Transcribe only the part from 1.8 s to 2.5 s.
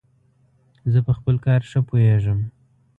پوهیژم.